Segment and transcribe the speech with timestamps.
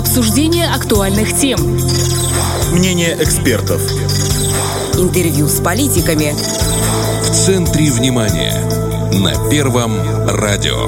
[0.00, 1.60] Обсуждение актуальных тем.
[2.72, 3.82] Мнение экспертов.
[4.94, 6.32] Интервью с политиками.
[7.22, 8.54] В центре внимания.
[9.12, 9.92] На Первом
[10.26, 10.86] радио.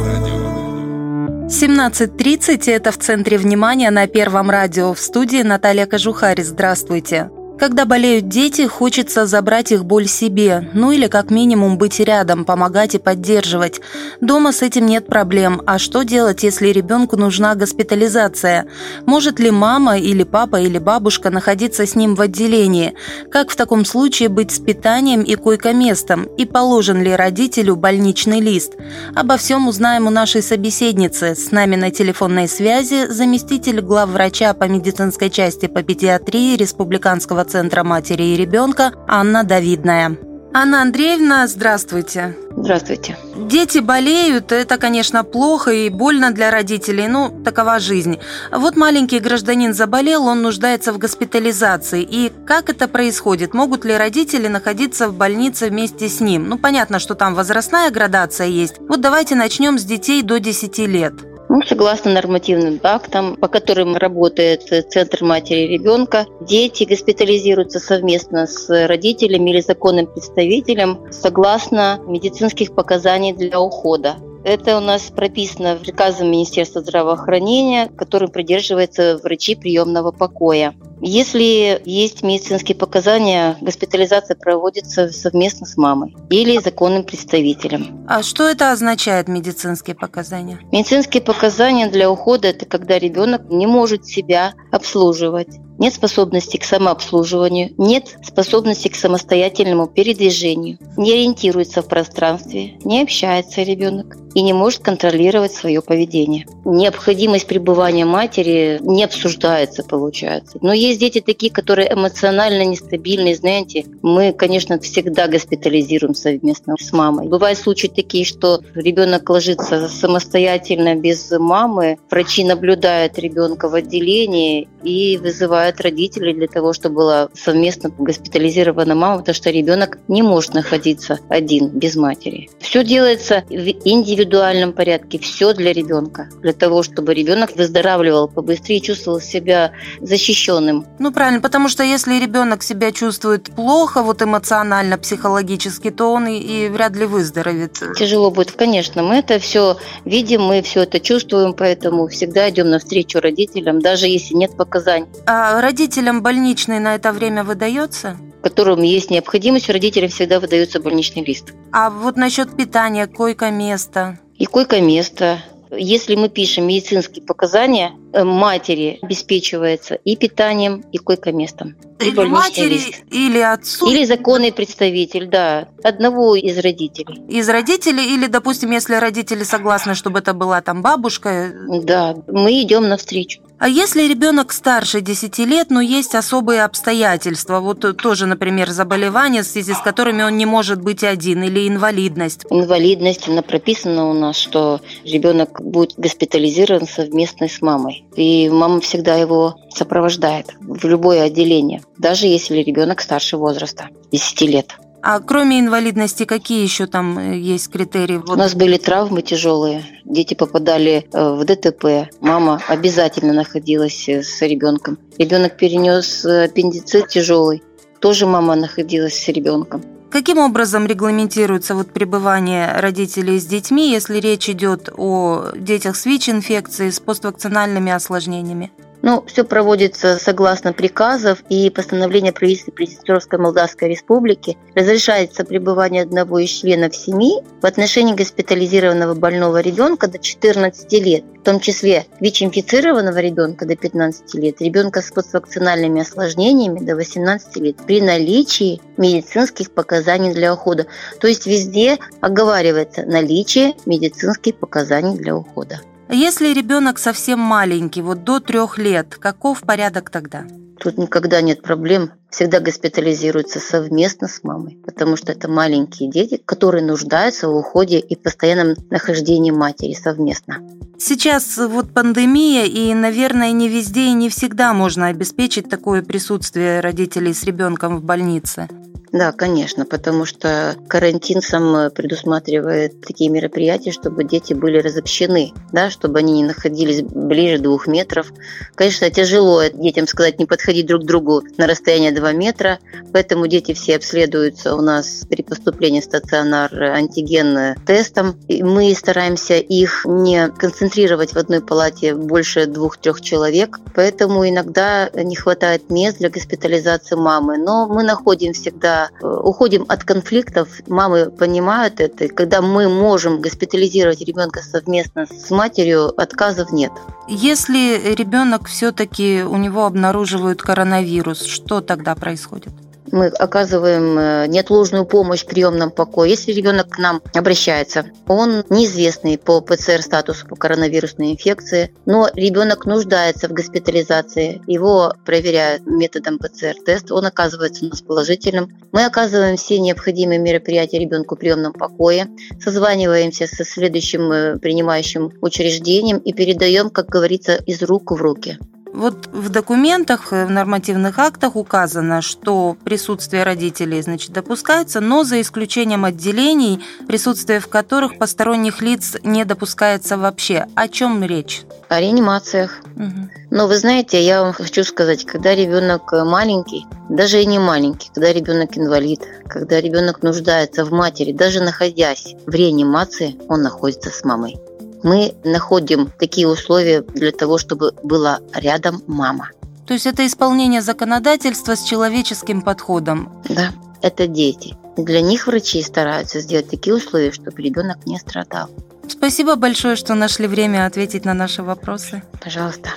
[1.47, 4.95] 17.30– это в центре внимания на Первом радио.
[4.95, 6.43] В студии Наталья Кожухарь.
[6.43, 7.29] Здравствуйте.
[7.63, 12.97] Когда болеют дети, хочется забрать их боль себе, ну или как минимум быть рядом, помогать
[12.97, 13.81] и поддерживать.
[14.21, 18.67] Дома с этим нет проблем, а что делать, если ребенку нужна госпитализация?
[19.07, 22.95] Может ли мама или папа или бабушка находиться с ним в отделении?
[23.31, 26.25] Как в таком случае быть с питанием и койкоместом?
[26.37, 28.73] И положен ли родителю больничный лист?
[29.15, 31.37] Обо всем узнаем у нашей собеседницы.
[31.37, 38.23] С нами на телефонной связи заместитель главврача по медицинской части по педиатрии Республиканского Центра матери
[38.23, 40.17] и ребенка Анна Давидная.
[40.55, 42.35] Анна Андреевна, здравствуйте.
[42.57, 43.19] Здравствуйте.
[43.37, 48.21] Дети болеют, это, конечно, плохо и больно для родителей, но такова жизнь.
[48.51, 52.03] Вот маленький гражданин заболел, он нуждается в госпитализации.
[52.03, 53.53] И как это происходит?
[53.53, 56.49] Могут ли родители находиться в больнице вместе с ним?
[56.49, 58.77] Ну, понятно, что там возрастная градация есть.
[58.79, 61.13] Вот давайте начнем с детей до 10 лет.
[61.49, 68.87] Ну, согласно нормативным актам, по которым работает Центр матери и ребенка, дети госпитализируются совместно с
[68.87, 74.17] родителями или законным представителем согласно медицинских показаний для ухода.
[74.45, 80.75] Это у нас прописано приказом Министерства здравоохранения, которым придерживаются врачи приемного покоя.
[81.05, 88.05] Если есть медицинские показания, госпитализация проводится совместно с мамой или законным представителем.
[88.09, 90.61] А что это означает, медицинские показания?
[90.71, 97.73] Медицинские показания для ухода– это когда ребенок не может себя обслуживать нет способности к самообслуживанию,
[97.77, 104.81] нет способности к самостоятельному передвижению, не ориентируется в пространстве, не общается ребенок и не может
[104.81, 106.47] контролировать свое поведение.
[106.65, 110.59] Необходимость пребывания матери не обсуждается, получается.
[110.63, 113.35] Но есть дети такие, которые эмоционально нестабильны.
[113.35, 117.29] Знаете, мы, конечно, всегда госпитализируем совместно с мамой.
[117.29, 125.19] Бывают случаи такие, что ребенок ложится самостоятельно без мамы, врачи наблюдают ребенка в отделении и
[125.19, 131.19] вызывают родителей для того, чтобы была совместно госпитализирована мама, потому что ребенок не может находиться
[131.29, 132.51] один без матери.
[132.61, 138.83] Все делается в индивидуальном порядке, все для ребенка, для того, чтобы ребенок выздоравливал побыстрее и
[138.83, 140.87] чувствовал себя защищенным.
[140.99, 146.39] Ну правильно, потому что если ребенок себя чувствует плохо, вот эмоционально, психологически, то он и,
[146.39, 147.81] и вряд ли выздоровеет.
[147.97, 149.03] Тяжело будет, конечно.
[149.03, 154.35] Мы это все видим, мы все это чувствуем, поэтому всегда идем навстречу родителям, даже если
[154.35, 155.07] нет показаний.
[155.27, 158.17] А родителям больничный на это время выдается?
[158.43, 161.55] которым есть необходимость, родителям всегда выдается больничный лист.
[161.71, 164.19] А вот насчет питания, койко-место?
[164.37, 165.39] И койко-место,
[165.71, 171.77] если мы пишем медицинские показания, э, матери обеспечивается и питанием, и койко-местом.
[172.01, 173.03] И матери лист.
[173.11, 173.89] или отцу?
[173.89, 177.23] Или законный представитель, да, одного из родителей.
[177.29, 181.53] Из родителей или, допустим, если родители согласны, чтобы это была там бабушка?
[181.83, 183.41] Да, мы идем навстречу.
[183.63, 189.47] А если ребенок старше 10 лет, но есть особые обстоятельства, вот тоже, например, заболевания, в
[189.47, 192.45] связи с которыми он не может быть один, или инвалидность?
[192.51, 198.05] Инвалидность, она прописана у нас, что ребенок будет госпитализирован совместно с мамой.
[198.17, 204.77] И мама всегда его сопровождает в любое отделение, даже если ребенок старше возраста, 10 лет.
[205.03, 208.23] А кроме инвалидности, какие еще там э, есть критерии?
[208.29, 209.85] У нас были травмы тяжелые.
[210.05, 212.09] Дети попадали э, в ДТП.
[212.21, 214.99] Мама обязательно находилась э, с ребенком.
[215.19, 217.65] Ребенок перенес аппендицит тяжелый.
[217.99, 219.83] Тоже мама находилась с ребенком.
[220.09, 226.93] Каким образом регламентируется вот пребывание родителей с детьми, если речь идет о детях с ВИЧ-инфекцией,
[226.93, 228.71] с поствакцинальными осложнениями?
[229.03, 234.57] Ну, все проводится согласно приказов и постановления правительства Приднестровской Молдавской Республики.
[234.77, 241.43] Разрешается пребывание одного из членов семьи в отношении госпитализированного больного ребенка до 14 лет, в
[241.43, 248.01] том числе ВИЧ-инфицированного ребенка до 15 лет, ребенка с поствакцинальными осложнениями до 18 лет при
[248.01, 250.87] наличии медицинских показаний для ухода.
[251.21, 255.81] То есть везде оговаривается наличие медицинских показаний для ухода.
[256.15, 260.45] Если ребенок совсем маленький, вот до трех лет, каков порядок тогда?
[260.79, 262.11] Тут никогда нет проблем.
[262.29, 268.15] Всегда госпитализируются совместно с мамой, потому что это маленькие дети, которые нуждаются в уходе и
[268.15, 270.59] постоянном нахождении матери совместно.
[270.99, 277.33] Сейчас вот пандемия, и, наверное, не везде и не всегда можно обеспечить такое присутствие родителей
[277.33, 278.69] с ребенком в больнице.
[279.13, 286.21] Да, конечно, потому что карантин сам предусматривает такие мероприятия, чтобы дети были разобщены, да, чтобы
[286.21, 288.33] они не находились ближе двух метров.
[288.75, 292.79] Конечно, тяжело детям сказать не подходить друг к другу на расстояние 2 метра,
[293.13, 298.37] поэтому дети все обследуются у нас при поступлении в стационар антиген тестом.
[298.49, 305.37] И мы стараемся их не концентрировать в одной палате больше двух-трех человек, поэтому иногда не
[305.37, 307.59] хватает мест для госпитализации мамы.
[307.59, 312.29] Но мы находим всегда, э, уходим от конфликтов, мамы понимают это.
[312.29, 316.93] Когда мы можем госпитализировать ребенка совместно с матерью, отказов нет.
[317.29, 322.73] Если ребенок все-таки у него обнаруживают коронавирус, что тогда происходит?
[323.13, 326.31] Мы оказываем э, неотложную помощь в приемном покое.
[326.31, 333.49] Если ребенок к нам обращается, он неизвестный по ПЦР-статусу по коронавирусной инфекции, но ребенок нуждается
[333.49, 338.71] в госпитализации, его проверяют методом ПЦР-тест, он оказывается у нас положительным.
[338.93, 342.29] Мы оказываем все необходимые мероприятия ребенку в приемном покое,
[342.61, 348.59] созваниваемся со следующим э, принимающим учреждением и передаем, как говорится, из рук в руки.
[348.93, 355.41] Вот в документах, э, в нормативных актах указано, что присутствие родителей значит, допускается, но за
[355.41, 360.67] исключением отделений, присутствие в которых посторонних лиц не допускается вообще.
[360.75, 361.63] О чем речь?
[361.89, 362.81] О реанимациях.
[362.97, 363.31] Угу.
[363.51, 368.33] Но вы знаете, я вам хочу сказать, когда ребенок маленький, даже и не маленький, когда
[368.33, 374.57] ребенок инвалид, когда ребенок нуждается в матери, даже находясь в реанимации, он находится с мамой
[375.03, 379.51] мы находим такие условия для того, чтобы была рядом мама.
[379.87, 383.43] То есть это исполнение законодательства с человеческим подходом?
[383.49, 384.77] Да, это дети.
[384.97, 388.69] Для них врачи стараются сделать такие условия, чтобы ребенок не страдал.
[389.09, 392.23] Спасибо большое, что нашли время ответить на наши вопросы.
[392.43, 392.91] Пожалуйста.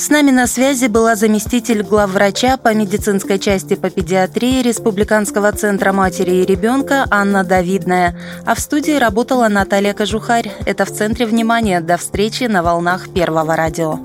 [0.00, 6.36] С нами на связи была заместитель главврача по медицинской части по педиатрии Республиканского центра матери
[6.36, 8.18] и ребенка Анна Давидная.
[8.46, 10.50] А в студии работала Наталья Кожухарь.
[10.64, 11.82] Это в центре внимания.
[11.82, 13.98] До встречи на волнах Первого радио.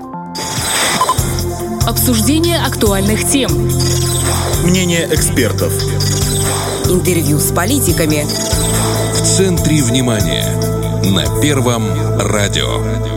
[1.88, 3.50] Обсуждение актуальных тем.
[4.64, 5.72] Мнение экспертов.
[6.90, 8.26] Интервью с политиками.
[9.14, 10.44] В центре внимания.
[11.04, 11.88] На Первом
[12.20, 13.15] радио.